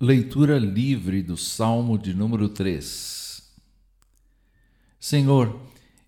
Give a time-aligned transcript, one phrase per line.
[0.00, 3.54] Leitura livre do Salmo de número 3
[4.98, 5.60] Senhor,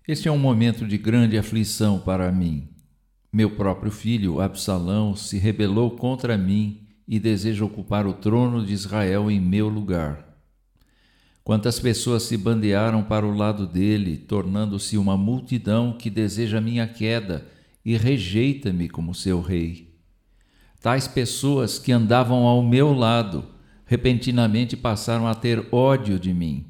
[0.05, 2.67] este é um momento de grande aflição para mim.
[3.31, 9.31] Meu próprio filho, Absalão, se rebelou contra mim e deseja ocupar o trono de Israel
[9.31, 10.37] em meu lugar.
[11.41, 17.47] Quantas pessoas se bandearam para o lado dele, tornando-se uma multidão que deseja minha queda
[17.85, 19.95] e rejeita-me como seu rei.
[20.81, 23.55] Tais pessoas que andavam ao meu lado,
[23.87, 26.65] repentinamente passaram a ter ódio de mim.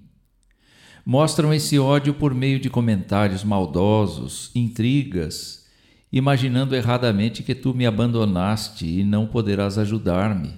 [1.03, 5.65] Mostram esse ódio por meio de comentários maldosos, intrigas,
[6.11, 10.53] imaginando erradamente que tu me abandonaste e não poderás ajudar-me.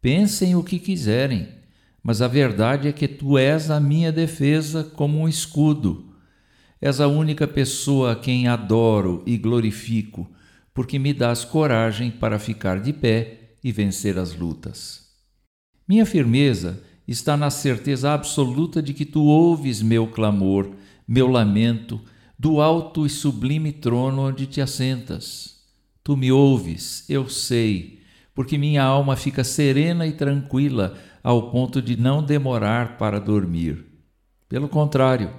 [0.00, 1.48] Pensem o que quiserem,
[2.02, 6.12] mas a verdade é que tu és a minha defesa como um escudo.
[6.80, 10.28] És a única pessoa a quem adoro e glorifico,
[10.74, 15.11] porque me dás coragem para ficar de pé e vencer as lutas.
[15.88, 20.70] Minha firmeza está na certeza absoluta de que tu ouves meu clamor,
[21.06, 22.00] meu lamento,
[22.38, 25.60] do alto e sublime trono onde te assentas.
[26.02, 28.00] Tu me ouves, eu sei,
[28.34, 33.84] porque minha alma fica serena e tranquila ao ponto de não demorar para dormir.
[34.48, 35.30] Pelo contrário,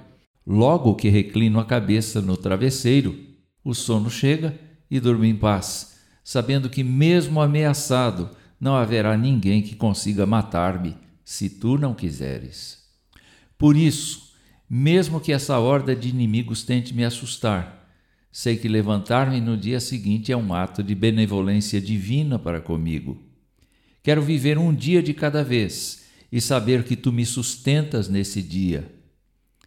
[0.46, 3.14] logo que reclino a cabeça no travesseiro,
[3.62, 4.58] o sono chega
[4.90, 8.30] e durmo em paz, sabendo que, mesmo ameaçado,
[8.64, 12.82] não haverá ninguém que consiga matar-me, se tu não quiseres.
[13.58, 14.32] Por isso,
[14.68, 17.86] mesmo que essa horda de inimigos tente me assustar,
[18.32, 23.22] sei que levantar-me no dia seguinte é um ato de benevolência divina para comigo.
[24.02, 28.90] Quero viver um dia de cada vez e saber que tu me sustentas nesse dia.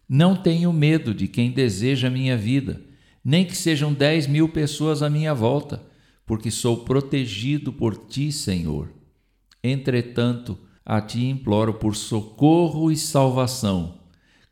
[0.08, 2.82] Não tenho medo de quem deseja minha vida,
[3.24, 5.87] nem que sejam dez mil pessoas à minha volta
[6.28, 8.92] porque sou protegido por ti, Senhor.
[9.64, 13.98] Entretanto, a ti imploro por socorro e salvação.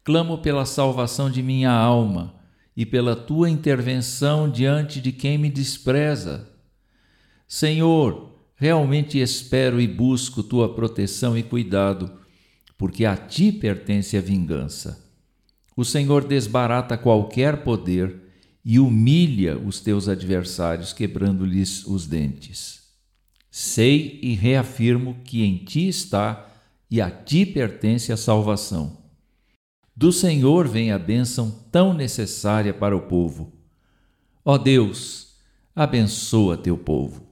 [0.03, 2.35] Clamo pela salvação de minha alma
[2.75, 6.49] e pela tua intervenção diante de quem me despreza.
[7.47, 12.11] Senhor, realmente espero e busco tua proteção e cuidado,
[12.79, 15.07] porque a ti pertence a vingança.
[15.77, 18.26] O Senhor desbarata qualquer poder
[18.69, 22.83] e humilha os teus adversários, quebrando-lhes os dentes.
[23.49, 26.51] Sei e reafirmo que em ti está
[26.91, 28.99] e a ti pertence a salvação.
[29.95, 33.53] Do Senhor vem a bênção tão necessária para o povo.
[34.45, 35.37] Ó Deus,
[35.73, 37.26] abençoa teu povo.